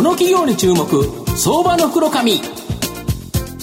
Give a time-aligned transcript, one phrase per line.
[0.00, 0.86] この企業に注目
[1.36, 2.40] 相場の袋紙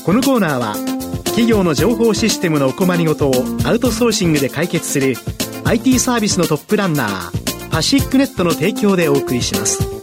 [0.06, 0.76] このコーナーは
[1.24, 3.34] 企業の情報システムのお困りごとを
[3.66, 5.16] アウトソーシングで解決する
[5.66, 9.98] IT サービスのトップランナーパシックネットの提供でお送りします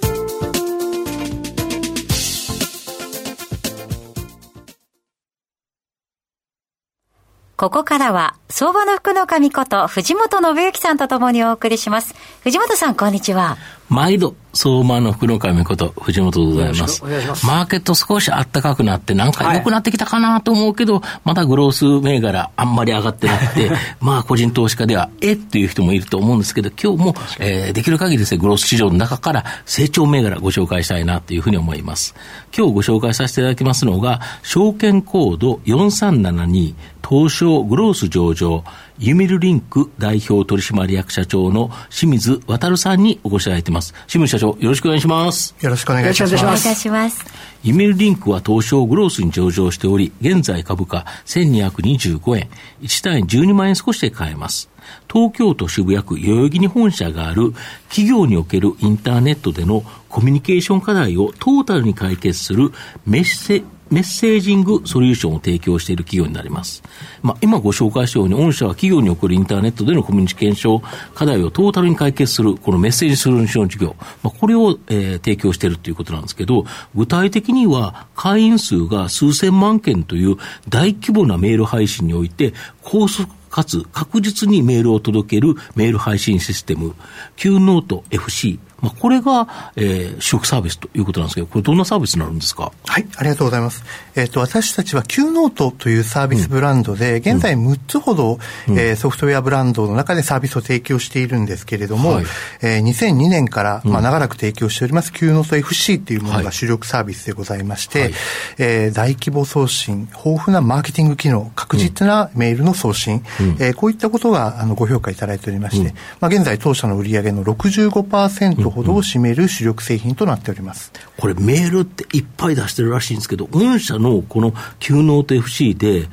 [7.56, 12.14] ここからは、相場の福の神こと、藤本信之さんとともにお送りします。
[12.42, 13.56] 藤本さん、こんにちは。
[13.88, 17.04] 毎度、相馬の福の神こと、藤本でございます。
[17.04, 32.14] ますマーケット少し暖かくなって、なんか良くなってきたかなと思うけど、はい、まだグロース銘柄あんまり上がってなくて、 まあ個人投資家では、えっていう人もいると思うんですけど、今日も、えー、できる限りですね、グロース市場の中から成長銘柄ご紹介したいなというふうに思います。
[32.56, 36.74] 今日ご紹介させていただきますのが、証券コード4372、
[37.06, 38.64] 東証グロース上場、
[38.98, 43.92] ユミルリンク代表取締役社長の清水渉さんにお越しいただいています。
[44.06, 45.54] 清水社長、よろしくお願いします。
[45.60, 46.34] よろしくお願いします。
[46.34, 47.24] お願いします。
[47.62, 52.48] ユミルリンクは東証グロースに上場しており、現在株価1225円、
[52.82, 54.70] 1単位12万円少しで買えます。
[55.12, 57.52] 東京都渋谷区代々木に本社がある
[57.88, 62.70] 企業におけるインターネットでのコミュニケーション課題をトータルに解決する
[63.06, 63.62] メッセ
[63.94, 66.82] メッセージングソリューションを提供している企業になります。
[67.22, 70.82] まあ、今ご紹介したように、御社は企業におけるインターネットでのコミュニケーション
[71.14, 76.64] 課題をトータルに解決する、このメッセージソリューション事業、まあ、これを、えー、提供しているということなんですけど、
[76.96, 86.96] 具体的には会員数が数千万件という大規模なメール配信において、高速かつ確実にメールを届けるメール配信システム、
[87.36, 92.70] Cuenote FC、まあ、これが、えー、主力サービスということなんですけど、これどんなサービスになるんですか？
[92.84, 93.82] はい、ありがとうございます。
[94.14, 102.24] えっ、ー、と、私たちは Q ノートというサービスブランドで、うん、現在6つほど、うん、えー、ソフトウェアブランドの中でサービスを提供しているんですけれども、はい、
[102.60, 108.12] えー、2002年から、まあ、長らく提供しております Cuenote FC というものが主力サービスでございまして、はい、
[108.58, 120.92] えー、大規模送信、豊富なマーケティング機能、確実なメールの送信、うん、えー、こういったことがあのご評価いただいておりまして、まあ、現在当社の売上の65%ほどを占める主力製品となっております。
[121.16, 126.08] これメールっていっぱい出してるらしいんですけど、御社のこの Cuenote FC で、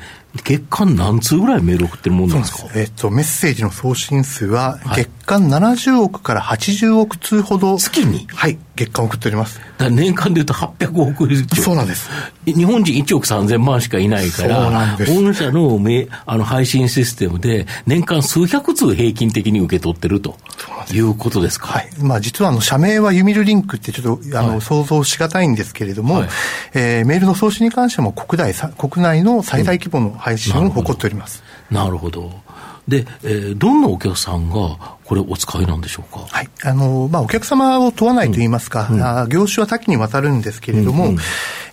[0.46, 2.70] 月間何通ぐらいメール送ってるもんなんですか？
[2.76, 7.78] えっ、と、メッセージの送信数は、月間70億から80億通ほど。
[7.78, 8.28] 月に？
[8.34, 9.60] はい、月間送っております。
[9.78, 11.62] だ年間でいうと800億以上。
[11.62, 12.10] そうなんです。
[12.46, 20.38] 日本人1億3000万しかいないから、御社のめあの配信システムで、年間数百通平均的に受け取ってると
[20.94, 21.68] いうことですか？
[21.68, 21.90] はい。
[22.02, 26.30] まあ、実はあの、社名はユミルリンクってちょっと、あの、はい、想像しがたいんですけれども、はい、
[26.74, 31.44] えー、メールの送信に関しても国内、国内の最大規模の配信を誇っております。
[31.70, 32.32] なるほど。
[32.88, 34.56] で、えー、どんなお客さんが
[35.04, 36.26] これ、お使いなんでしょうか？
[36.30, 36.50] はい。
[36.64, 41.20] あの、まあ、お客様を問わないと言いますか、うんあ業種は多岐にわたるんですけれども、うんうん、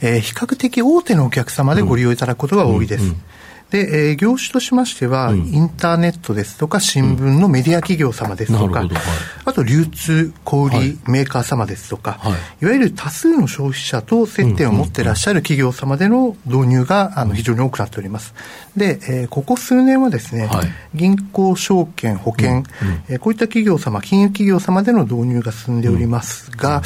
[0.00, 3.04] えー、比較的大手のお客様でご利用いただくことが多いです。
[3.04, 3.22] うんうん
[3.70, 8.88] で、えー、業種としましては、うん、インターネットですとか、新聞のメディア企業様ですとか、うん。
[8.88, 8.98] はい、
[9.44, 18.34] あと流通、小売、はい、メーカー様ですとか、はい、いわゆる多数の消費者と接点を持っていらっしゃる企業様での導入が、あの非常に多くなっております。
[18.74, 20.48] で、えー、ここ数年はですね、
[20.94, 22.64] 銀行、証券、保険、うん、
[23.08, 26.80] えー、こういった企業様、金融企業様での導入が進んでおりますが、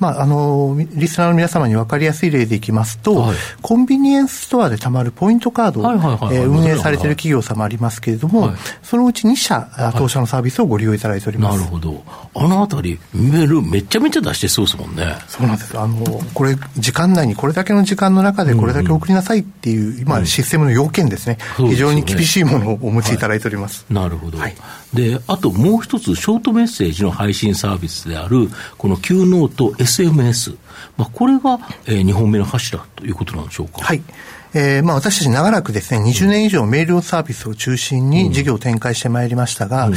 [0.00, 11.58] まあ、あの、リスナーの皆様に分かりやすい例でいきますと、コンビニエンスストアでたまるポイントカードを、はいはいはいえー、運営されている企業様ありますけれども、はい、そのうち2社、当社のサービスをご利用いただいております。
[11.58, 12.02] なるほど。
[12.34, 15.16] あのあたり、メールめちゃめちゃ出してそうですもんね。
[15.28, 15.78] そうなんです。
[15.78, 16.04] あの、
[16.34, 23.84] これ、時間内にこれだけの時間の中でこれだけ送りなさいっていう、今、システムの要件ですね、うん、非常に厳しいものをお持ちいただいております。
[23.88, 24.38] はい、なるほど。
[24.38, 24.54] はい、
[24.92, 30.56] で、あともう一つ、ショートメッセージの配信サービスである、この Cuenote SMS。
[30.96, 33.84] まあ、これが、えー、2本目の柱ということなんでしょうか。
[33.84, 34.02] はい。
[34.54, 39.94] えー、まあ私たち長らくですね、20年以上メールサービスを中心に事業を展開してまいりましたが、うん、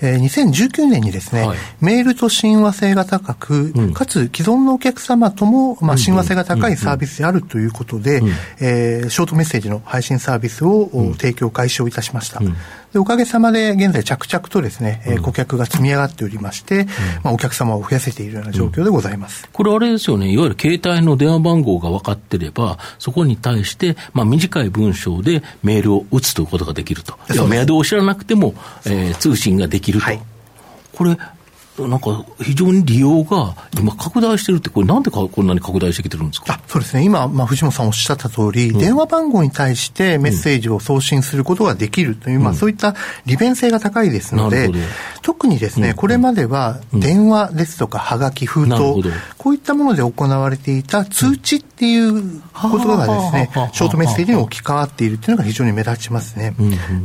[0.00, 12.40] えー、2019年にですね、はい、メールと親和性が高く、うん、かつ既存のお客様とも、まあ、親和性が高いサービスであるということで、ショートメッセージの配信サービスを、提供開始をいたしました。
[12.92, 16.86] でおかげさまで現在着々とですね、うん、顧客が積み上がっておりまして、うん、
[17.22, 27.18] まあ、お客様を増やせているような状況でございます、うん、これあれですよね、いわゆる携帯の電話番号が分かってれば、そこに対して、まあ、短い文章でメールを打つということができると。
[27.48, 28.54] メアドを知らなくても、
[28.84, 30.06] えー、通信ができると。
[30.06, 30.20] はい、
[30.92, 31.16] これ
[31.88, 36.60] なんか非常に利用が今拡大してるって、これなんでかこんなに拡大してきてるんですか？
[36.66, 37.04] そうですね。
[37.04, 42.94] 今、まあ、藤本さんおっしゃった通り、うん、電話番号に対してメッセージを送信することができるという、うん、まあ、そういった
[43.26, 44.70] 利便性が高いですので、
[45.22, 48.76] 特にですね、これまでは電話ですとか、はがき、封筒、
[49.38, 56.54] こういったもので行われていた通知っていうことがですね、ショートメッセージに置き換わっているっていうのが非常に目立ちますね。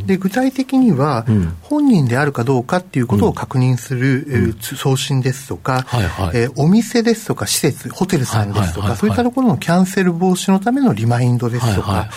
[0.06, 1.26] で、具体的には、
[1.62, 5.86] 本人であるかどうかっていうことを確認する、送信ですとか、
[6.34, 12.10] えお店ですとか施設、ホテルさんですとか、そういったところのキャンセル防止のためのリマインドですとか、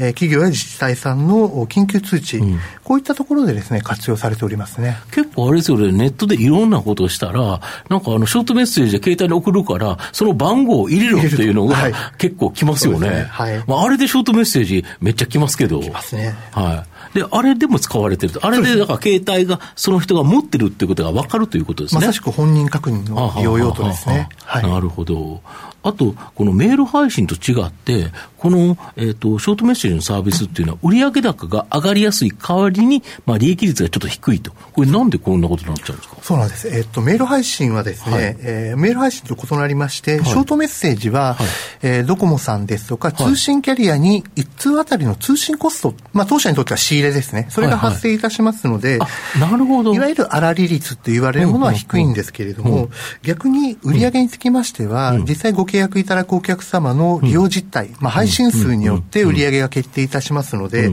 [0.00, 4.96] えー、企業や自治体さんの緊急通知、うん、こういったところでですね、活用されておりますね。
[5.12, 7.60] 結構あれですよね、ネットでいろんなことをしたら、
[7.90, 11.76] なんかあの、ショートメッセージで携帯に送るから、その番号を入れろっていうのが、
[12.16, 13.10] 結構来ますよね。
[13.10, 13.62] ねはい。
[13.66, 15.80] まあ、あれでショートメッセージめっちゃ来ますけど。
[15.80, 16.34] 来ますね。
[16.52, 16.89] はい。
[17.14, 22.00] で、あれでも使われてるあれで、だから携帯が、その人が持ってるっていうことが分かるということですね。
[22.00, 24.28] まさしく本人確認の利用用途ですね。
[24.44, 24.62] はい。
[24.62, 25.40] なるほど。
[25.82, 36.16] あと、このメール配信と違って、この、えーと、ショートメッセージのサービスっていうのは、売上高が上がりやすい代わりに、まあ、利益率がちょっと低いと、これ、なんでこんなことになっちゃうんですか？
[36.20, 41.46] そうなんです、えーと、メール配信はですね、はい、えー、メール配信と異なりまして、はい、ショートメッセージは、はい、
[41.82, 48.98] えー、ドコモさんですとか、通信キャリアに1通あたりの通信コスト、まあ、当社にとっては仕入れですね、それが発生いたしますので、はい
[49.40, 49.94] はい、なるほど。
[49.94, 52.82] いわゆる粗利率って言われるものは低いんですけれども、うんうん。
[52.84, 52.90] うん、
[53.22, 60.90] 逆に売上につきましては、うん、実際ご契約いただくお客客様の利用実態、まあ、配信数によって売上が決定いたしますので、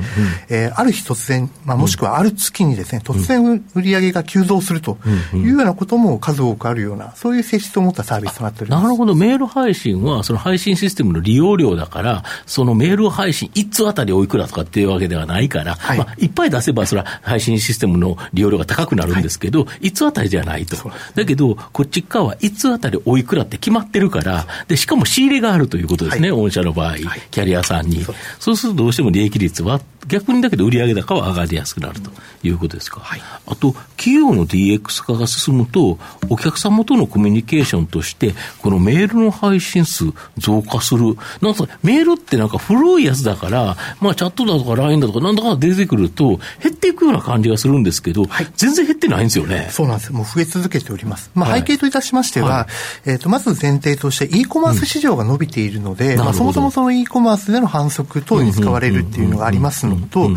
[0.50, 4.98] えー、ある日突然、まあ、もしくはある月にですね、突然売上が急増すると
[5.33, 8.83] いうようなことも数多くあるような、そういう性質を持ったサービスとなっております。
[8.83, 20.78] なるほど、メール配信は、その配信システムの利用量だから、そのメール配信1通あたりおいくらとかっていうわけではないから、はい、まあ、いっぱい出せば、それは配信システムの利用量が高くなるんですけど、はい、1通あたりじゃないと。
[21.16, 26.28] だけど、こっち側は1通あたりおいくらって決まってるから、で、しかも仕入れがあるということですね。
[26.30, 26.98] ね、御社の場合、
[27.32, 28.06] キャリアさんに。
[28.40, 32.12] そうするとどうしても利益率は逆にだけど売上高は上がりやすくなると
[32.44, 33.00] いうことですか。
[33.00, 35.98] はい、あと、企業の DX 化が進むと、
[36.30, 40.06] お客様とのコミュニケーションとして、このメールの配信数
[40.38, 41.18] 増加する。
[41.42, 49.68] なんかメールってなんか古いやつだから、まあチャットだとか LINE だとかなんだか出てくると、減っていくような感じがするんですけど、はい、全然減ってないんですよね。
[49.71, 50.13] そうなんです。
[50.13, 51.31] もう増え続けております。
[51.36, 52.68] まあ背景といたしましては、は
[53.06, 60.30] い、えっ、ー、と、まず前提として e コマース市場が伸びているので、うん、まあそもそもその e コマースでの反則等に使われるっていうのがありますのと、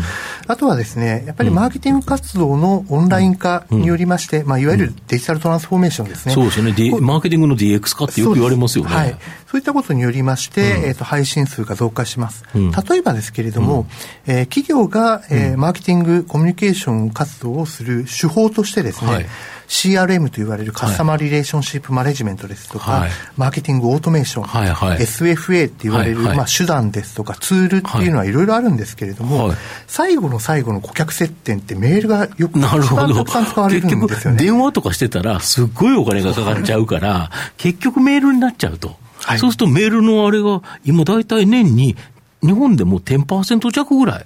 [0.47, 6.33] あとはですね、やっぱりマーケティング活動のオンライン化によりまして、まあ、いわゆるデジタルトランスフォーメーションですね。
[6.33, 6.71] そうですね。
[6.99, 8.91] マーケティングの DX 化ってよく言われますよね。
[8.91, 9.17] はい。
[9.47, 12.45] そういったことによりまして、うん、えっ、ー、と、配信数が増加します。
[12.55, 13.81] うん、例えばですけれども、
[14.27, 19.25] うん、えー、企業が、えー、マーケティング、コミュニケーション活動をする手法としてですね、はい
[19.71, 24.67] CRM と言われるカスタマーリレーションシップマネジメントですとか、はい、マーケティングオートメーション、はい。
[24.67, 28.31] はい、SFA って言われる、はいはい、まあ、手段ですとかツールっていうのはい。
[28.33, 29.57] ろいろあるんですけれども、はい、
[29.87, 33.23] 最後の最後の顧客接点ってメールがよくなるほど。
[33.23, 34.43] たくさん使われるんですよね。
[34.43, 38.97] 電話とかしてたらすっごいお金がかかっちゃうから、結局メールになっちゃうと。
[39.23, 41.95] はい、そうするとメールのあれが今大体年に
[42.41, 44.25] 日本でも10%弱ぐらい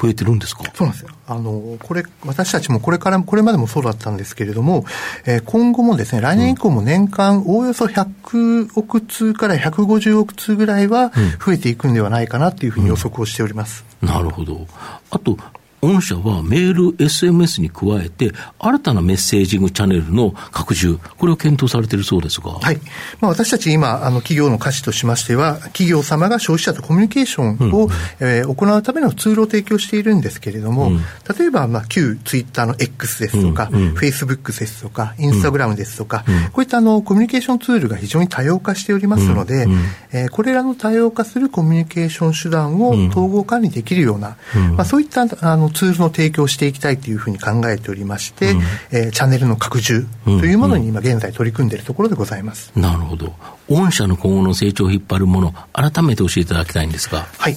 [0.00, 0.64] 増えてるんですか？
[0.74, 1.10] そうなんですよ。
[1.26, 4.84] あの、これ、私たちもこれから、これまでもそうだったんですけれども、
[5.26, 11.12] えー、今後もですね、来年以降も年間おおよそ100億通から150億通ぐらいは
[11.44, 13.84] 増えていくんではないかなというふうに予測をしております。
[14.02, 14.66] うんうん、なるほど。
[15.10, 15.36] あと、
[15.82, 22.50] 御社はメール、SMS に加えて、新たなメッセージングチャンネルの拡充、これを検討されているそうですが。
[22.52, 22.78] はい。
[23.20, 30.98] まあ、私たち今、あの、企業の価値としましては、企業様が消費者とコミュニケーションを、うん、えー、行うためのツールを提供しているんですけれども、うん、
[31.38, 39.78] 例えば、まあ、旧ツイッターの X ですとか、フェイスブックですとか、インスタグラムですとか、うん、こういったあの、コミュニケーションツールが非常に多様化しておりますので、うん、
[40.12, 44.36] えー、これらの多様化するコミュニケーション手段を統合管理できるような、
[44.76, 48.60] まあ、そういったあのツールの提供していきたいというふうに考えておりまして、うん、
[48.90, 52.72] えー、チャンネルの拡充というものに今現在取り組んでいるところでございます。
[52.76, 53.34] なるほど。
[53.68, 57.26] 御社の今後の成長を引っ張るもの、改めて教えていただきたいんですが。
[57.38, 57.56] はい。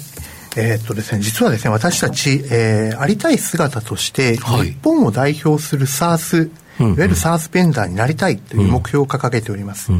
[0.55, 9.91] えー、っとですね、実はですね、私たち、えー、ありたい姿として、はい、日本を代表する SARS いわゆる SARS ベンダーになりたいという目標を掲げております。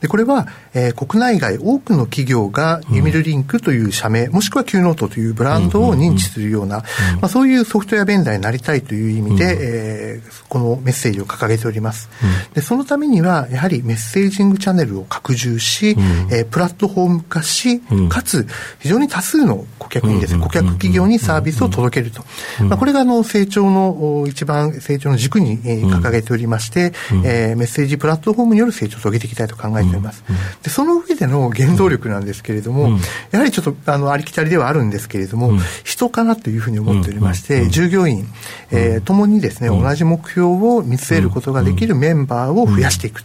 [0.00, 6.78] でこれは、えー、国内外多くの企業がユミルリンクという社名、もしくは Q ノートというブランドを認知するような、
[7.20, 12.08] まあ、そういうソフトウェアベンダーになりたいという意味で、えー、このメッセージを掲げております。
[12.54, 15.96] でそのためには、やはりメッセージングチャンネルを拡充し、
[16.30, 18.46] えー、プラットフォーム化し、かつ
[18.78, 22.24] 非常に多数の顧客にですね、顧客企業にサービスを届けると。
[22.64, 30.24] まあ、これがあの成長の一番成長の軸に掲げげておりまして、うん、えー、メッセージプラットフォームによる成長を遂げていきたいと考えております。
[30.28, 35.52] うん、でその上での原動力なんですけれども、うん、やはりちょっとあのありきたりではあるんですけれども、
[35.84, 38.26] 人かなというふうに思っておりまして、従業員、
[38.70, 43.22] えー、ともにですね、同じ目標を見据えることができるメンバーを増やしていく。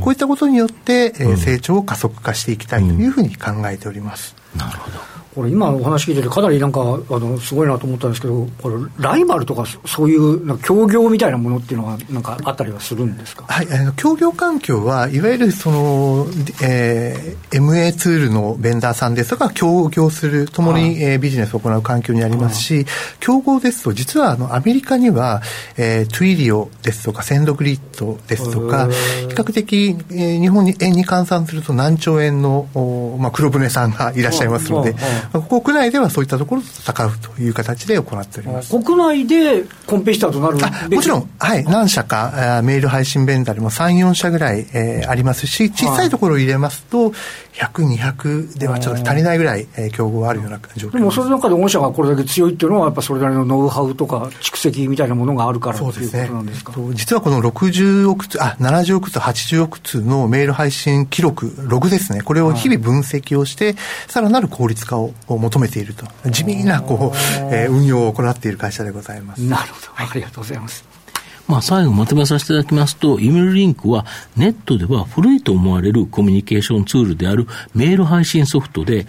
[0.00, 4.34] こういったことによって、えー、成長を加速化していきたいというふうに考えております。
[4.56, 5.19] なるほど。
[5.34, 13.44] これ今お話聞いててかなりなんかあのすごいなと思ったんですけどこれライバルとかそういう協業みたいなものっていうのはなんかあったりはするんですか？
[13.44, 16.26] はいあの協業環境はいわゆるその、
[16.62, 22.86] えー、MA ツールのベンダーさんですとか協業するともに、はい、えー、ビジネスを行う環境にありますし、
[23.20, 25.42] 競合ですと実はあのアメリカには、
[25.76, 34.94] えー、 Twilio ですとか SendGrid ですとか比較的、えー、日本に円に換算すると何兆円の、おまあ、黒船さんがいらっしゃいますので、
[35.48, 38.70] 国内ではそういったところと戦うという形で行っております。
[38.70, 40.58] 国内でコンペティターとなる
[40.94, 47.12] もちろん、はい、何社かメール配信ベンダーでも3、4社ぐらい、えー、ありますし、小さいところを入れますと、
[47.52, 56.72] 100、200ではちょっと足りないぐらい、えー、競合があるような状況でも、その中で御社がこれだけ強いっていうのは、やっぱそれなりのノウハウとか蓄積みたいなものがあるからそうですね、いうことなんですか？
[56.94, 63.74] 実はこの60億通、あ70億通、80億通のメール配信記録、ログですね、これを日々分析をして、
[64.06, 67.16] さらなる効率化を求めていると、地味なこう、
[67.52, 69.42] えー、運用を行っている会社でございます。
[69.42, 70.84] なるほど、ありがとうございます。
[71.50, 79.08] まあ、最後まとめさせていただきますと、イメールリンクはネットでは古いと思われるコミュニケーションツールであるメール配信ソフトで、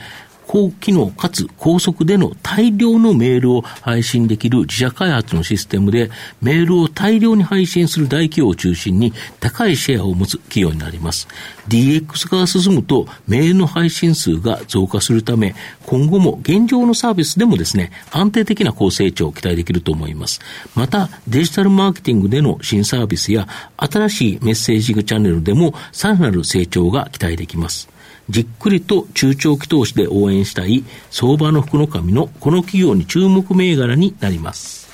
[0.52, 11.30] 高機能かつ高速での大量のメールを配信できる自社開発のシステムで、メールを大量に配信する大企業を中心に高いシェアを持つ企業になります。
[11.70, 15.56] DX 化が進むとメールの配信数が増加するため、
[15.86, 20.42] 今後も現状のサービスでもですね、安定的な高成長を期待できると思います。
[20.76, 27.91] また、デジタルマーケティングでの新サービスや新しいメッセージングチャンネルでもさらなる成長が期待できます。
[28.30, 34.90] じっくりと中長期投資で応援したい相場の福の神のこの企業に注目銘柄になります。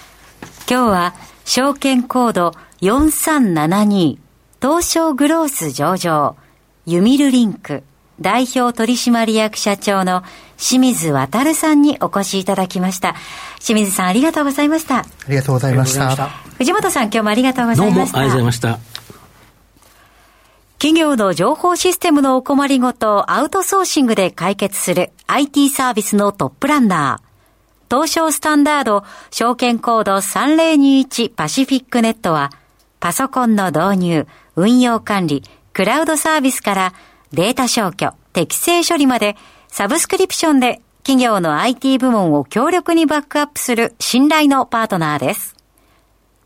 [0.69, 1.13] 今日は
[1.45, 4.17] 証券コード4372
[4.61, 6.35] 東証グロース上場
[6.85, 7.83] ユミルリンク
[8.19, 10.23] 代表取締役社長の
[10.57, 13.15] 清水渉さんにお越しいただきました。
[13.59, 14.99] 清水さんありがとうございました。
[14.99, 16.15] ありがとうございました。
[16.57, 18.17] 藤本さん今日もありがとうございました。
[18.17, 18.96] どうもありがとうございました。
[20.79, 27.27] 企業の情報システムのお困りごとをアウトソーシングで解決する IT サービスのトップランナー。
[27.89, 32.51] 東証スタンダード証券コード3021パシフィックネットは
[32.99, 35.41] パソコンの導入、運用管理、
[35.73, 36.93] クラウドサービスから
[37.33, 39.35] データ消去、適正処理まで
[39.69, 45.55] サブスクリプションで企業の IT 部門を強力にバックアップする信頼のパートナーです。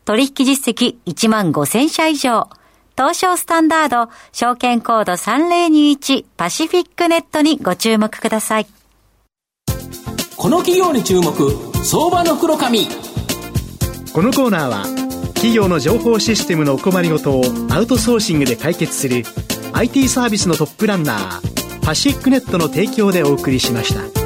[0.06, 2.48] 取引実績1万5000社以上。
[2.96, 8.66] 東証スタンダード、証券コード3021パシフィックネットにご注目ください。
[10.36, 11.32] この企業に注目、
[11.84, 12.86] 相場の黒髪。
[14.12, 14.84] このコーナーは、
[15.34, 19.24] 企業の情報システムのお困りごとをアウトソーシングで解決する
[19.72, 24.21] IT サービスのトップランナー、パシフィックネットの提供でお送りしました。